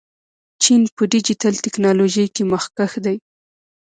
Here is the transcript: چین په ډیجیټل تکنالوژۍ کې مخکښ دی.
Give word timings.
چین 0.63 0.81
په 0.95 1.03
ډیجیټل 1.13 1.55
تکنالوژۍ 1.65 2.25
کې 2.35 2.43
مخکښ 2.51 2.91
دی. 3.05 3.17